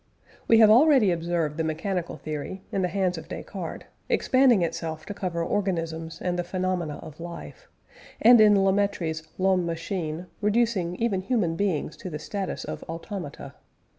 [0.47, 5.13] We have already observed the mechanical theory, in the hands of Descartes, expanding itself to
[5.13, 7.67] cover organisms and the phenomena of life,
[8.19, 13.53] and in La Mettrie's L'Homme Machine, reducing even human beings to the status of automata.